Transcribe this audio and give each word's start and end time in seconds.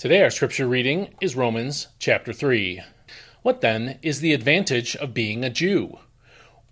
Today, 0.00 0.22
our 0.22 0.30
scripture 0.30 0.66
reading 0.66 1.12
is 1.20 1.36
Romans 1.36 1.88
chapter 1.98 2.32
3. 2.32 2.80
What 3.42 3.60
then 3.60 3.98
is 4.00 4.20
the 4.20 4.32
advantage 4.32 4.96
of 4.96 5.12
being 5.12 5.44
a 5.44 5.50
Jew? 5.50 5.98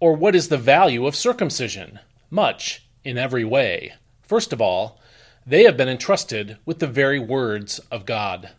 Or 0.01 0.17
what 0.17 0.35
is 0.35 0.49
the 0.49 0.57
value 0.57 1.07
of 1.07 1.15
circumcision? 1.15 1.99
Much, 2.31 2.89
in 3.05 3.19
every 3.19 3.45
way. 3.45 3.93
First 4.23 4.55
of 4.55 4.63
all, 4.63 4.99
they 5.47 5.65
have 5.65 5.77
been 5.77 5.91
entrusted 5.91 6.57
with 6.65 6.79
the 6.79 6.87
very 6.87 7.19
words 7.19 7.81
of 7.91 8.07
God. 8.07 8.53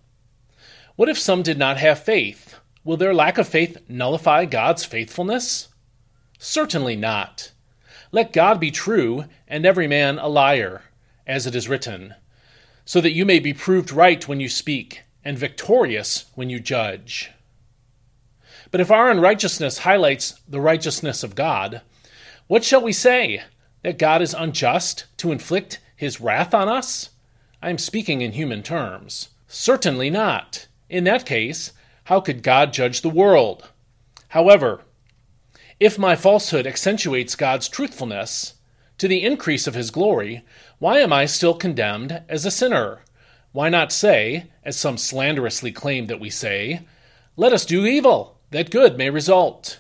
What 0.96 1.10
if 1.10 1.18
some 1.18 1.42
did 1.42 1.58
not 1.58 1.78
have 1.78 2.04
faith? 2.04 2.54
Will 2.84 2.96
their 2.96 3.16
lack 3.16 3.40
of 3.40 3.48
faith 3.48 3.76
nullify 3.90 4.46
God's 4.46 4.86
faithfulness? 4.86 5.70
Certainly 6.38 6.96
not. 6.96 7.54
Let 8.12 8.34
God 8.34 8.60
be 8.60 8.70
true, 8.70 9.26
and 9.48 9.66
every 9.66 9.88
man 9.88 10.20
a 10.20 10.28
liar, 10.28 10.84
as 11.26 11.48
it 11.48 11.56
is 11.56 11.68
written 11.68 12.14
so 12.90 13.00
that 13.00 13.14
you 13.14 13.24
may 13.24 13.38
be 13.38 13.54
proved 13.54 13.92
right 13.92 14.28
when 14.28 14.40
you 14.40 14.50
speak 14.50 15.04
and 15.24 15.38
victorious 15.38 16.26
when 16.34 16.50
you 16.50 16.60
judge. 16.60 17.30
But 18.72 18.82
if 18.82 18.90
our 18.90 19.12
unrighteousness 19.12 19.78
highlights 19.78 20.32
the 20.48 20.60
righteousness 20.60 21.22
of 21.22 21.36
God, 21.36 21.84
what 22.48 22.64
shall 22.64 22.82
we 22.82 22.92
say? 22.92 23.44
That 23.84 24.00
God 24.00 24.24
is 24.24 24.34
unjust 24.34 25.06
to 25.18 25.32
inflict 25.32 25.80
his 25.96 26.20
wrath 26.20 26.56
on 26.56 26.68
us? 26.68 27.12
I 27.62 27.70
am 27.70 27.78
speaking 27.78 28.22
in 28.22 28.32
human 28.32 28.64
terms. 28.64 29.30
Certainly 29.48 30.10
not. 30.10 30.66
In 30.90 31.04
that 31.04 31.28
case, 31.28 31.74
how 32.06 32.20
could 32.20 32.42
God 32.42 32.74
judge 32.74 33.02
the 33.02 33.10
world? 33.10 33.70
However, 34.30 34.82
if 35.80 36.00
my 36.00 36.16
falsehood 36.16 36.66
accentuates 36.66 37.36
God's 37.36 37.70
truthfulness, 37.70 38.56
to 39.00 39.08
the 39.08 39.24
increase 39.24 39.66
of 39.66 39.74
his 39.74 39.92
glory, 39.92 40.44
why 40.78 41.00
am 41.00 41.12
I 41.12 41.26
still 41.26 41.54
condemned 41.54 42.22
as 42.30 42.46
a 42.46 42.52
sinner? 42.52 43.02
Why 43.52 43.70
not 43.70 43.92
say, 43.92 44.52
as 44.64 44.78
some 44.78 44.98
slanderously 44.98 45.72
claim 45.72 46.06
that 46.06 46.20
we 46.20 46.30
say, 46.30 46.82
Let 47.36 47.52
us 47.52 47.66
do 47.66 47.86
evil, 47.86 48.40
that 48.52 48.70
good 48.70 48.98
may 48.98 49.10
result? 49.10 49.80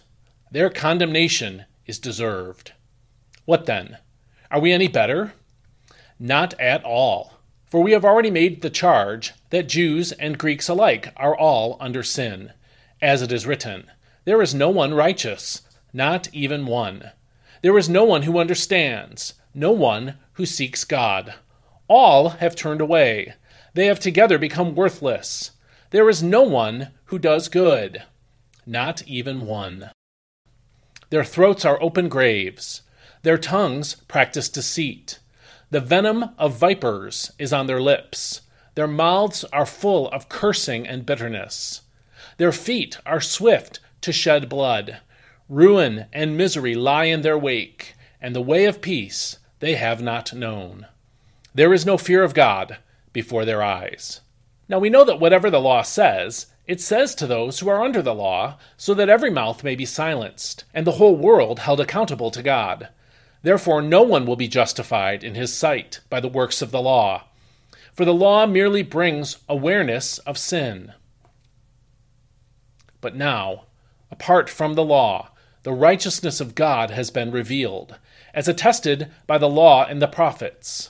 Their 0.51 0.69
condemnation 0.69 1.65
is 1.85 1.99
deserved. 1.99 2.73
What 3.45 3.65
then? 3.65 3.97
Are 4.49 4.59
we 4.59 4.71
any 4.71 4.87
better? 4.87 5.33
Not 6.17 6.59
at 6.59 6.83
all. 6.83 7.33
For 7.65 7.83
we 7.83 7.91
have 7.91 8.03
already 8.05 8.31
made 8.31 8.61
the 8.61 8.71
charge 8.71 9.33
that 9.51 9.69
Jews 9.69 10.11
and 10.13 10.39
Greeks 10.39 10.67
alike 10.67 11.13
are 11.15 11.37
all 11.37 11.77
under 11.79 12.01
sin. 12.01 12.53
As 13.01 13.21
it 13.21 13.31
is 13.31 13.45
written, 13.45 13.91
There 14.25 14.41
is 14.41 14.55
no 14.55 14.69
one 14.69 14.93
righteous, 14.93 15.61
not 15.93 16.27
even 16.33 16.65
one. 16.65 17.11
There 17.61 17.77
is 17.77 17.89
no 17.89 18.03
one 18.03 18.23
who 18.23 18.39
understands, 18.39 19.33
no 19.53 19.71
one 19.71 20.15
who 20.33 20.45
seeks 20.45 20.83
God. 20.85 21.33
All 21.87 22.29
have 22.29 22.55
turned 22.55 22.81
away. 22.81 23.33
They 23.73 23.87
have 23.87 23.99
together 23.99 24.37
become 24.37 24.75
worthless. 24.75 25.51
There 25.91 26.09
is 26.09 26.23
no 26.23 26.43
one 26.43 26.91
who 27.05 27.19
does 27.19 27.49
good, 27.49 28.03
not 28.65 29.05
even 29.07 29.45
one. 29.45 29.91
Their 31.09 31.23
throats 31.23 31.65
are 31.65 31.81
open 31.81 32.07
graves. 32.07 32.83
Their 33.23 33.37
tongues 33.37 33.95
practice 34.07 34.47
deceit. 34.47 35.19
The 35.71 35.79
venom 35.79 36.29
of 36.37 36.57
vipers 36.57 37.31
is 37.37 37.51
on 37.51 37.67
their 37.67 37.81
lips. 37.81 38.41
Their 38.75 38.87
mouths 38.87 39.43
are 39.51 39.65
full 39.65 40.07
of 40.09 40.29
cursing 40.29 40.87
and 40.87 41.05
bitterness. 41.05 41.81
Their 42.37 42.51
feet 42.51 42.97
are 43.05 43.19
swift 43.19 43.79
to 44.01 44.13
shed 44.13 44.47
blood. 44.47 44.99
Ruin 45.49 46.05
and 46.13 46.37
misery 46.37 46.75
lie 46.75 47.05
in 47.05 47.23
their 47.23 47.37
wake, 47.37 47.95
and 48.21 48.35
the 48.35 48.41
way 48.41 48.65
of 48.65 48.81
peace 48.81 49.39
they 49.59 49.73
have 49.73 49.99
not 49.99 50.31
known. 50.31 50.85
There 51.55 51.73
is 51.73 51.87
no 51.87 51.97
fear 51.97 52.23
of 52.23 52.35
God 52.35 52.77
before 53.13 53.45
their 53.45 53.63
eyes. 53.63 54.21
Now 54.67 54.77
we 54.77 54.91
know 54.91 55.03
that 55.03 55.19
whatever 55.19 55.49
the 55.49 55.59
law 55.59 55.81
says, 55.81 56.45
it 56.67 56.79
says 56.79 57.15
to 57.15 57.25
those 57.25 57.59
who 57.59 57.67
are 57.67 57.83
under 57.83 58.03
the 58.03 58.13
law, 58.13 58.59
so 58.77 58.93
that 58.93 59.09
every 59.09 59.31
mouth 59.31 59.63
may 59.63 59.73
be 59.73 59.85
silenced, 59.85 60.65
and 60.71 60.85
the 60.85 60.93
whole 60.93 61.15
world 61.15 61.57
held 61.57 61.79
accountable 61.79 62.29
to 62.29 62.43
God. 62.43 62.89
Therefore, 63.41 63.81
no 63.81 64.03
one 64.03 64.27
will 64.27 64.35
be 64.35 64.47
justified 64.47 65.23
in 65.23 65.33
his 65.33 65.51
sight 65.51 66.01
by 66.11 66.19
the 66.19 66.27
works 66.27 66.61
of 66.61 66.69
the 66.69 66.81
law, 66.81 67.23
for 67.91 68.05
the 68.05 68.13
law 68.13 68.45
merely 68.45 68.83
brings 68.83 69.37
awareness 69.49 70.19
of 70.19 70.37
sin. 70.37 70.93
But 73.01 73.15
now, 73.15 73.63
apart 74.11 74.47
from 74.47 74.75
the 74.75 74.85
law, 74.85 75.31
the 75.69 75.75
righteousness 75.75 76.41
of 76.41 76.55
God 76.55 76.89
has 76.89 77.11
been 77.11 77.29
revealed, 77.29 77.99
as 78.33 78.47
attested 78.47 79.11
by 79.27 79.37
the 79.37 79.47
law 79.47 79.85
and 79.85 80.01
the 80.01 80.07
prophets. 80.07 80.89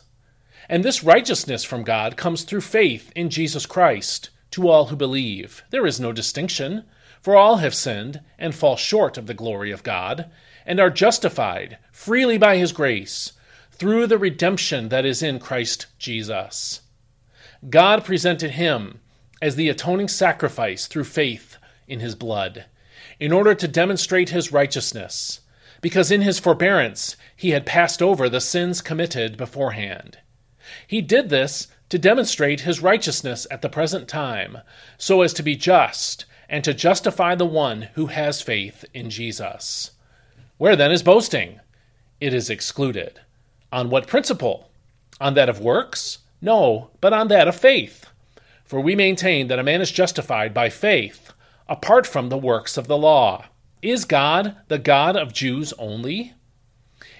And 0.69 0.85
this 0.85 1.03
righteousness 1.03 1.65
from 1.65 1.83
God 1.83 2.15
comes 2.15 2.43
through 2.43 2.61
faith 2.61 3.11
in 3.13 3.29
Jesus 3.29 3.65
Christ 3.65 4.29
to 4.51 4.69
all 4.69 4.85
who 4.85 4.95
believe. 4.95 5.63
There 5.69 5.85
is 5.85 5.99
no 5.99 6.13
distinction, 6.13 6.85
for 7.21 7.35
all 7.35 7.57
have 7.57 7.75
sinned 7.75 8.21
and 8.37 8.55
fall 8.55 8.77
short 8.77 9.17
of 9.17 9.27
the 9.27 9.33
glory 9.33 9.69
of 9.69 9.83
God, 9.83 10.31
and 10.65 10.79
are 10.79 10.89
justified 10.89 11.77
freely 11.91 12.37
by 12.37 12.55
his 12.55 12.71
grace 12.71 13.33
through 13.73 14.07
the 14.07 14.17
redemption 14.17 14.87
that 14.87 15.03
is 15.03 15.21
in 15.21 15.39
Christ 15.39 15.87
Jesus. 15.97 16.83
God 17.69 18.05
presented 18.05 18.51
him 18.51 19.01
as 19.41 19.57
the 19.57 19.67
atoning 19.67 20.07
sacrifice 20.07 20.87
through 20.87 21.03
faith 21.03 21.57
in 21.85 21.99
his 21.99 22.15
blood 22.15 22.63
in 23.19 23.31
order 23.31 23.53
to 23.55 23.67
demonstrate 23.67 24.29
his 24.29 24.51
righteousness, 24.51 25.41
because 25.81 26.11
in 26.11 26.21
his 26.21 26.39
forbearance 26.39 27.15
he 27.35 27.51
had 27.51 27.65
passed 27.65 28.01
over 28.01 28.29
the 28.29 28.41
sins 28.41 28.81
committed 28.81 29.37
beforehand. 29.37 30.17
He 30.85 31.01
did 31.01 31.29
this 31.29 31.67
to 31.89 31.97
demonstrate 31.97 32.61
his 32.61 32.81
righteousness 32.81 33.47
at 33.49 33.61
the 33.61 33.69
present 33.69 34.07
time, 34.07 34.59
so 34.97 35.21
as 35.21 35.33
to 35.33 35.43
be 35.43 35.55
just 35.55 36.25
and 36.47 36.63
to 36.63 36.73
justify 36.73 37.35
the 37.35 37.45
one 37.45 37.89
who 37.93 38.07
has 38.07 38.41
faith 38.41 38.85
in 38.93 39.09
Jesus. 39.09 39.91
Where 40.57 40.75
then 40.75 40.91
is 40.91 41.03
boasting? 41.03 41.59
It 42.19 42.33
is 42.33 42.49
excluded. 42.49 43.21
On 43.71 43.89
what 43.89 44.07
principle? 44.07 44.69
On 45.21 45.33
that 45.35 45.49
of 45.49 45.59
works? 45.59 46.19
No, 46.41 46.89
but 47.01 47.13
on 47.13 47.27
that 47.29 47.47
of 47.47 47.55
faith. 47.55 48.05
For 48.65 48.79
we 48.79 48.95
maintain 48.95 49.47
that 49.47 49.59
a 49.59 49.63
man 49.63 49.81
is 49.81 49.91
justified 49.91 50.53
by 50.53 50.69
faith 50.69 51.33
apart 51.69 52.07
from 52.07 52.29
the 52.29 52.37
works 52.37 52.75
of 52.75 52.87
the 52.87 52.97
law. 52.97 53.45
Is 53.81 54.03
God 54.03 54.57
the 54.67 54.79
God 54.79 55.15
of 55.15 55.31
Jews 55.31 55.71
only? 55.77 56.33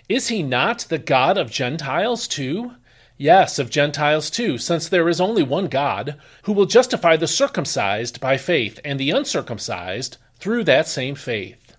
Is 0.09 0.29
he 0.29 0.41
not 0.41 0.87
the 0.89 0.97
God 0.97 1.37
of 1.37 1.51
Gentiles 1.51 2.27
too? 2.27 2.73
Yes, 3.15 3.59
of 3.59 3.69
Gentiles 3.69 4.29
too, 4.29 4.57
since 4.57 4.89
there 4.89 5.07
is 5.07 5.21
only 5.21 5.43
one 5.43 5.67
God, 5.67 6.19
who 6.43 6.53
will 6.53 6.65
justify 6.65 7.15
the 7.15 7.27
circumcised 7.27 8.19
by 8.19 8.37
faith 8.37 8.79
and 8.83 8.99
the 8.99 9.11
uncircumcised 9.11 10.17
through 10.39 10.63
that 10.63 10.87
same 10.87 11.15
faith. 11.15 11.77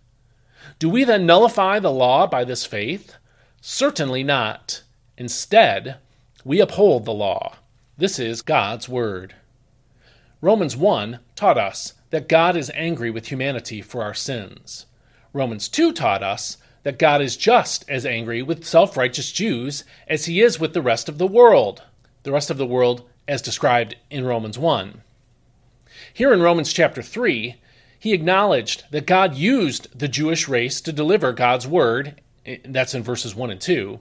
Do 0.79 0.89
we 0.89 1.03
then 1.03 1.27
nullify 1.27 1.81
the 1.81 1.91
law 1.91 2.27
by 2.27 2.45
this 2.45 2.65
faith? 2.65 3.17
Certainly 3.61 4.23
not. 4.23 4.83
Instead, 5.19 5.97
we 6.45 6.61
uphold 6.61 7.05
the 7.05 7.13
law. 7.13 7.57
This 7.99 8.19
is 8.19 8.43
God's 8.43 8.89
Word. 8.89 9.35
Romans 10.43 10.75
1 10.75 11.19
taught 11.37 11.59
us 11.59 11.93
that 12.09 12.29
God 12.29 12.57
is 12.57 12.73
angry 12.75 13.11
with 13.11 13.29
humanity 13.29 13.83
for 13.83 14.03
our 14.03 14.15
sins. 14.15 14.87
Romans 15.35 15.69
2 15.69 15.93
taught 15.93 16.23
us 16.23 16.57
that 16.83 16.99
God 16.99 17.21
is 17.21 17.37
just 17.37 17.85
as 17.91 18.07
angry 18.07 18.41
with 18.43 18.65
self 18.65 18.97
righteous 18.97 19.33
Jews 19.33 19.85
as 20.09 20.25
he 20.25 20.41
is 20.41 20.59
with 20.59 20.73
the 20.73 20.81
rest 20.81 21.11
of 21.11 21.19
the 21.19 21.27
world, 21.27 21.83
the 22.23 22.33
rest 22.33 22.51
of 22.51 22.57
the 22.57 22.67
world 22.67 23.05
as 23.29 23.43
described 23.43 23.97
in 24.09 24.25
Romans 24.25 24.59
1. 24.59 25.03
Here 26.15 26.33
in 26.33 26.41
Romans 26.41 26.73
chapter 26.73 27.03
3, 27.03 27.57
he 27.99 28.15
acknowledged 28.15 28.85
that 28.91 29.07
God 29.07 29.35
used 29.35 29.89
the 29.97 30.09
Jewish 30.09 30.49
race 30.49 30.81
to 30.81 30.93
deliver 30.93 31.33
God's 31.33 31.67
word, 31.67 32.19
eh, 32.47 32.57
that's 32.65 32.95
in 32.95 33.03
verses 33.03 33.35
1 33.35 33.51
and 33.51 33.61
2, 33.61 34.01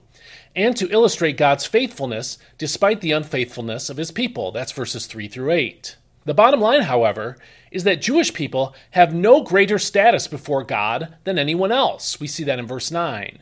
and 0.56 0.74
to 0.74 0.90
illustrate 0.90 1.36
God's 1.36 1.66
faithfulness 1.66 2.38
despite 2.56 3.02
the 3.02 3.12
unfaithfulness 3.12 3.90
of 3.90 3.98
his 3.98 4.10
people, 4.10 4.52
that's 4.52 4.72
verses 4.72 5.06
3 5.06 5.28
through 5.28 5.50
8. 5.50 5.96
The 6.30 6.34
bottom 6.34 6.60
line, 6.60 6.82
however, 6.82 7.38
is 7.72 7.82
that 7.82 8.00
Jewish 8.00 8.32
people 8.32 8.72
have 8.92 9.12
no 9.12 9.42
greater 9.42 9.80
status 9.80 10.28
before 10.28 10.62
God 10.62 11.16
than 11.24 11.40
anyone 11.40 11.72
else. 11.72 12.20
We 12.20 12.28
see 12.28 12.44
that 12.44 12.60
in 12.60 12.68
verse 12.68 12.92
9. 12.92 13.40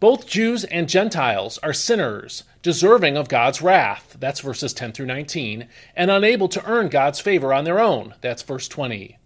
Both 0.00 0.26
Jews 0.26 0.64
and 0.64 0.88
Gentiles 0.88 1.58
are 1.58 1.72
sinners, 1.72 2.42
deserving 2.60 3.16
of 3.16 3.28
God's 3.28 3.62
wrath. 3.62 4.16
That's 4.18 4.40
verses 4.40 4.72
10 4.72 4.94
through 4.94 5.06
19, 5.06 5.68
and 5.94 6.10
unable 6.10 6.48
to 6.48 6.64
earn 6.66 6.88
God's 6.88 7.20
favor 7.20 7.54
on 7.54 7.62
their 7.62 7.78
own. 7.78 8.16
That's 8.20 8.42
verse 8.42 8.66
20. 8.66 9.16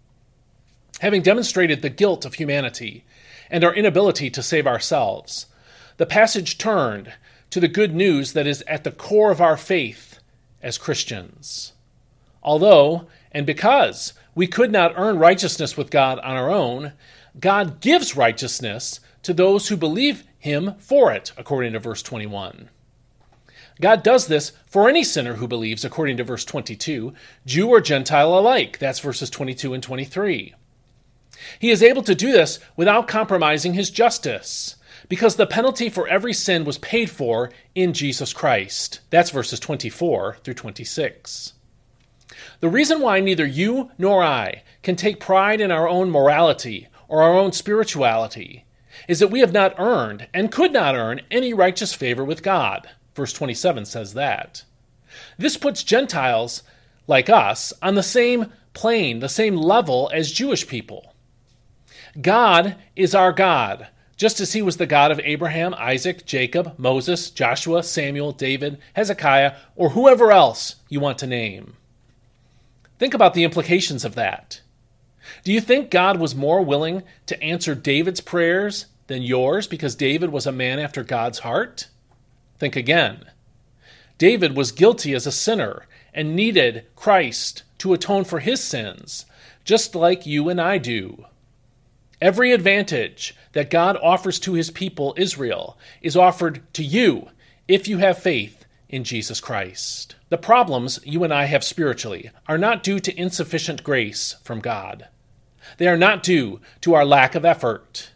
Having 0.99 1.23
demonstrated 1.23 1.81
the 1.81 1.89
guilt 1.89 2.25
of 2.25 2.35
humanity 2.35 3.05
and 3.49 3.63
our 3.63 3.73
inability 3.73 4.29
to 4.29 4.43
save 4.43 4.67
ourselves, 4.67 5.47
the 5.97 6.05
passage 6.05 6.59
turned 6.59 7.13
to 7.49 7.59
the 7.59 7.67
good 7.67 7.95
news 7.95 8.33
that 8.33 8.45
is 8.45 8.63
at 8.67 8.83
the 8.83 8.91
core 8.91 9.31
of 9.31 9.41
our 9.41 9.57
faith 9.57 10.19
as 10.61 10.77
Christians. 10.77 11.73
Although, 12.43 13.07
and 13.31 13.45
because, 13.45 14.13
we 14.35 14.47
could 14.47 14.71
not 14.71 14.93
earn 14.95 15.17
righteousness 15.17 15.77
with 15.77 15.89
God 15.89 16.19
on 16.19 16.35
our 16.35 16.51
own, 16.51 16.93
God 17.39 17.79
gives 17.79 18.15
righteousness 18.15 18.99
to 19.23 19.33
those 19.33 19.69
who 19.69 19.77
believe 19.77 20.25
Him 20.37 20.75
for 20.77 21.11
it, 21.11 21.31
according 21.37 21.73
to 21.73 21.79
verse 21.79 22.03
21. 22.03 22.69
God 23.81 24.03
does 24.03 24.27
this 24.27 24.51
for 24.67 24.87
any 24.87 25.03
sinner 25.03 25.35
who 25.35 25.47
believes, 25.47 25.83
according 25.83 26.17
to 26.17 26.23
verse 26.23 26.45
22, 26.45 27.13
Jew 27.45 27.69
or 27.69 27.81
Gentile 27.81 28.37
alike. 28.37 28.77
That's 28.77 28.99
verses 28.99 29.29
22 29.29 29.73
and 29.73 29.81
23. 29.81 30.53
He 31.59 31.71
is 31.71 31.81
able 31.81 32.03
to 32.03 32.15
do 32.15 32.31
this 32.31 32.59
without 32.75 33.07
compromising 33.07 33.73
his 33.73 33.89
justice, 33.89 34.75
because 35.09 35.35
the 35.35 35.47
penalty 35.47 35.89
for 35.89 36.07
every 36.07 36.33
sin 36.33 36.63
was 36.65 36.77
paid 36.77 37.09
for 37.09 37.51
in 37.73 37.93
Jesus 37.93 38.31
Christ. 38.31 38.99
That's 39.09 39.31
verses 39.31 39.59
24 39.59 40.37
through 40.43 40.53
26. 40.53 41.53
The 42.59 42.69
reason 42.69 43.01
why 43.01 43.19
neither 43.19 43.45
you 43.45 43.91
nor 43.97 44.23
I 44.23 44.63
can 44.81 44.95
take 44.95 45.19
pride 45.19 45.61
in 45.61 45.71
our 45.71 45.87
own 45.87 46.09
morality 46.09 46.87
or 47.07 47.21
our 47.21 47.33
own 47.33 47.51
spirituality 47.51 48.65
is 49.07 49.19
that 49.19 49.29
we 49.29 49.39
have 49.39 49.53
not 49.53 49.79
earned 49.79 50.27
and 50.33 50.51
could 50.51 50.71
not 50.71 50.95
earn 50.95 51.21
any 51.29 51.53
righteous 51.53 51.93
favor 51.93 52.23
with 52.23 52.43
God. 52.43 52.89
Verse 53.15 53.33
27 53.33 53.85
says 53.85 54.13
that. 54.13 54.63
This 55.37 55.57
puts 55.57 55.83
Gentiles, 55.83 56.63
like 57.07 57.29
us, 57.29 57.73
on 57.81 57.95
the 57.95 58.03
same 58.03 58.51
plane, 58.73 59.19
the 59.19 59.29
same 59.29 59.55
level 59.55 60.09
as 60.13 60.31
Jewish 60.31 60.67
people. 60.67 61.13
God 62.19 62.75
is 62.95 63.13
our 63.15 63.31
God, 63.31 63.87
just 64.17 64.39
as 64.39 64.53
he 64.53 64.61
was 64.61 64.77
the 64.77 64.85
God 64.85 65.11
of 65.11 65.19
Abraham, 65.23 65.73
Isaac, 65.75 66.25
Jacob, 66.25 66.73
Moses, 66.77 67.29
Joshua, 67.29 67.83
Samuel, 67.83 68.31
David, 68.31 68.79
Hezekiah, 68.93 69.55
or 69.75 69.89
whoever 69.89 70.31
else 70.31 70.75
you 70.89 70.99
want 70.99 71.17
to 71.19 71.27
name. 71.27 71.75
Think 73.03 73.13
about 73.13 73.33
the 73.33 73.43
implications 73.43 74.05
of 74.05 74.15
that. 74.15 74.61
Do 75.43 75.51
you 75.51 75.59
think 75.59 75.91
God 75.91 76.21
was 76.21 76.33
more 76.33 76.61
willing 76.61 77.03
to 77.25 77.43
answer 77.43 77.75
David's 77.75 78.21
prayers 78.21 78.85
than 79.07 79.21
yours 79.21 79.67
because 79.67 79.93
David 79.93 80.31
was 80.31 80.47
a 80.47 80.53
man 80.53 80.79
after 80.79 81.03
God's 81.03 81.39
heart? 81.39 81.89
Think 82.59 82.77
again. 82.77 83.25
David 84.17 84.55
was 84.55 84.71
guilty 84.71 85.13
as 85.13 85.27
a 85.27 85.33
sinner 85.33 85.85
and 86.13 86.33
needed 86.33 86.85
Christ 86.95 87.63
to 87.79 87.91
atone 87.91 88.23
for 88.23 88.39
his 88.39 88.63
sins, 88.63 89.25
just 89.65 89.95
like 89.95 90.25
you 90.25 90.47
and 90.47 90.61
I 90.61 90.77
do. 90.77 91.25
Every 92.21 92.53
advantage 92.53 93.35
that 93.51 93.69
God 93.69 93.97
offers 94.01 94.39
to 94.39 94.53
his 94.53 94.71
people, 94.71 95.13
Israel, 95.17 95.77
is 96.01 96.15
offered 96.15 96.61
to 96.71 96.85
you 96.85 97.31
if 97.67 97.89
you 97.89 97.97
have 97.97 98.17
faith 98.17 98.62
in 98.89 99.03
Jesus 99.03 99.39
Christ. 99.39 100.15
The 100.29 100.37
problems 100.37 100.99
you 101.03 101.23
and 101.23 101.33
I 101.33 101.45
have 101.45 101.63
spiritually 101.63 102.31
are 102.47 102.57
not 102.57 102.83
due 102.83 102.99
to 102.99 103.19
insufficient 103.19 103.83
grace 103.83 104.35
from 104.43 104.59
God. 104.59 105.07
They 105.77 105.87
are 105.87 105.97
not 105.97 106.23
due 106.23 106.59
to 106.81 106.93
our 106.93 107.05
lack 107.05 107.35
of 107.35 107.45
effort. 107.45 108.11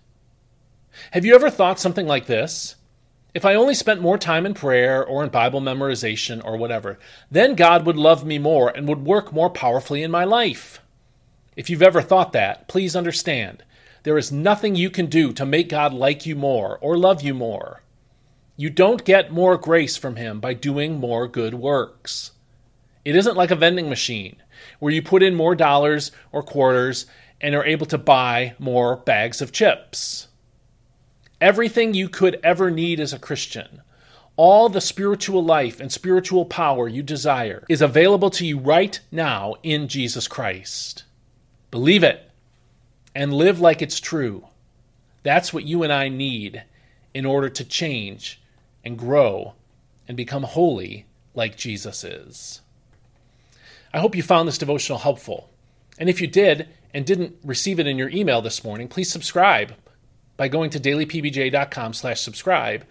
Have 1.12 1.26
you 1.26 1.36
ever 1.36 1.50
thought 1.50 1.80
something 1.80 2.08
like 2.08 2.26
this? 2.26 2.76
If 3.34 3.46
I 3.46 3.56
only 3.56 3.76
spent 3.76 4.02
more 4.02 4.18
time 4.18 4.46
in 4.46 4.54
prayer 4.54 5.06
or 5.06 5.24
in 5.24 5.30
Bible 5.30 5.62
memorization 5.62 6.44
or 6.44 6.58
whatever, 6.58 6.98
then 7.30 7.56
God 7.56 7.86
would 7.86 7.98
love 7.98 8.26
me 8.26 8.40
more 8.40 8.70
and 8.70 8.88
would 8.88 9.06
work 9.06 9.32
more 9.32 9.50
powerfully 9.50 10.02
in 10.02 10.10
my 10.10 10.24
life. 10.24 10.82
If 11.56 11.70
you've 11.70 11.84
ever 11.84 12.02
thought 12.02 12.34
that, 12.34 12.68
please 12.68 12.96
understand 12.96 13.64
there 14.04 14.18
is 14.18 14.32
nothing 14.32 14.76
you 14.76 14.90
can 14.90 15.08
do 15.08 15.34
to 15.34 15.46
make 15.46 15.70
God 15.70 15.94
like 15.94 16.26
you 16.26 16.36
more 16.36 16.78
or 16.82 16.98
love 16.98 17.22
you 17.22 17.34
more. 17.34 17.82
You 18.60 18.72
don't 18.72 19.06
get 19.06 19.32
more 19.32 19.56
grace 19.56 19.98
from 19.98 20.16
Him 20.16 20.40
by 20.40 20.56
doing 20.56 21.00
more 21.00 21.28
good 21.28 21.54
works. 21.54 22.32
It 23.06 23.16
isn't 23.16 23.38
like 23.38 23.52
a 23.52 23.56
vending 23.56 23.88
machine 23.88 24.38
where 24.80 24.92
you 24.92 25.04
put 25.04 25.22
in 25.22 25.36
more 25.36 25.56
dollars 25.56 26.12
or 26.32 26.42
quarters 26.42 27.06
and 27.40 27.54
are 27.54 27.64
able 27.64 27.86
to 27.86 28.00
buy 28.00 28.56
more 28.58 28.98
bags 28.98 29.44
of 29.44 29.52
chips. 29.52 30.28
Everything 31.40 31.94
you 31.94 32.10
could 32.10 32.40
ever 32.44 32.72
need 32.72 33.00
as 33.00 33.14
a 33.14 33.20
Christian, 33.20 33.84
all 34.36 34.70
the 34.70 34.82
spiritual 34.82 35.44
life 35.44 35.80
and 35.80 35.92
spiritual 35.92 36.44
power 36.44 36.88
you 36.88 37.04
desire, 37.04 37.64
is 37.70 37.84
available 37.84 38.32
to 38.32 38.46
you 38.46 38.58
right 38.58 39.00
now 39.12 39.54
in 39.62 39.88
Jesus 39.88 40.28
Christ. 40.28 41.04
Believe 41.70 42.04
it 42.04 42.32
and 43.14 43.32
live 43.32 43.60
like 43.60 43.84
it's 43.84 44.00
true. 44.00 44.48
That's 45.22 45.54
what 45.54 45.64
you 45.64 45.84
and 45.84 45.94
I 45.94 46.10
need 46.10 46.64
in 47.14 47.24
order 47.24 47.50
to 47.50 47.64
change 47.64 48.42
and 48.88 48.98
grow 48.98 49.54
and 50.08 50.16
become 50.16 50.44
holy 50.44 51.06
like 51.36 51.58
Jesus 51.58 52.06
is. 52.06 52.62
I 53.94 54.00
hope 54.00 54.16
you 54.16 54.24
found 54.24 54.48
this 54.48 54.58
devotional 54.58 55.00
helpful. 55.00 55.50
And 56.00 56.10
if 56.10 56.22
you 56.22 56.28
did 56.28 56.70
and 56.94 57.06
didn't 57.06 57.36
receive 57.44 57.80
it 57.82 57.88
in 57.88 57.98
your 57.98 58.10
email 58.10 58.42
this 58.42 58.64
morning, 58.64 58.88
please 58.88 59.12
subscribe 59.12 59.76
by 60.38 60.48
going 60.48 60.70
to 60.70 60.80
dailypbj.com 60.80 61.94
slash 61.94 62.22
subscribe. 62.22 62.86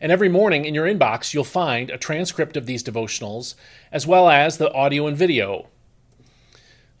And 0.00 0.10
every 0.10 0.30
morning 0.30 0.64
in 0.64 0.74
your 0.74 0.86
inbox, 0.86 1.34
you'll 1.34 1.44
find 1.44 1.90
a 1.90 1.98
transcript 1.98 2.56
of 2.56 2.64
these 2.64 2.82
devotionals, 2.82 3.54
as 3.92 4.06
well 4.06 4.30
as 4.30 4.56
the 4.56 4.72
audio 4.72 5.06
and 5.06 5.16
video. 5.16 5.68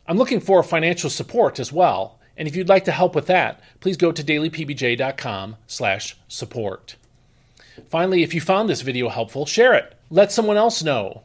I'm 0.06 0.18
looking 0.18 0.40
for 0.40 0.62
financial 0.62 1.08
support 1.08 1.58
as 1.58 1.72
well, 1.72 2.18
and 2.36 2.46
if 2.46 2.54
you'd 2.54 2.68
like 2.68 2.84
to 2.84 2.92
help 2.92 3.14
with 3.14 3.26
that, 3.28 3.60
please 3.80 3.96
go 3.96 4.12
to 4.12 4.22
dailypbj.com 4.22 5.56
slash 5.66 6.16
support. 6.28 6.96
Finally, 7.88 8.22
if 8.22 8.34
you 8.34 8.40
found 8.40 8.68
this 8.68 8.82
video 8.82 9.08
helpful, 9.08 9.46
share 9.46 9.74
it. 9.74 9.94
Let 10.10 10.32
someone 10.32 10.56
else 10.56 10.82
know 10.82 11.22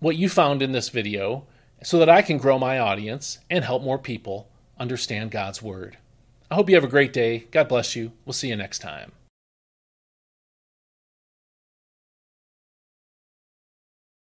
what 0.00 0.16
you 0.16 0.28
found 0.28 0.62
in 0.62 0.72
this 0.72 0.88
video 0.88 1.46
so 1.82 1.98
that 1.98 2.08
I 2.08 2.22
can 2.22 2.38
grow 2.38 2.58
my 2.58 2.78
audience 2.78 3.38
and 3.50 3.64
help 3.64 3.82
more 3.82 3.98
people 3.98 4.48
understand 4.78 5.30
God's 5.30 5.62
Word. 5.62 5.98
I 6.50 6.54
hope 6.54 6.68
you 6.68 6.74
have 6.76 6.84
a 6.84 6.88
great 6.88 7.12
day. 7.12 7.46
God 7.50 7.68
bless 7.68 7.94
you. 7.94 8.12
We'll 8.24 8.32
see 8.32 8.48
you 8.48 8.56
next 8.56 8.78
time. 8.78 9.12